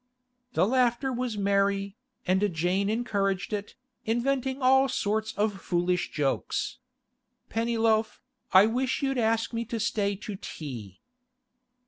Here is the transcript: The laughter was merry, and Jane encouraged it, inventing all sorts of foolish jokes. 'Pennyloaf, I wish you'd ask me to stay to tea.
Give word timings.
The 0.53 0.65
laughter 0.65 1.13
was 1.13 1.37
merry, 1.37 1.95
and 2.25 2.51
Jane 2.55 2.89
encouraged 2.89 3.53
it, 3.53 3.75
inventing 4.03 4.59
all 4.59 4.89
sorts 4.89 5.31
of 5.33 5.61
foolish 5.61 6.09
jokes. 6.09 6.79
'Pennyloaf, 7.49 8.19
I 8.51 8.65
wish 8.65 9.03
you'd 9.03 9.19
ask 9.19 9.53
me 9.53 9.63
to 9.65 9.79
stay 9.79 10.15
to 10.15 10.35
tea. 10.37 11.01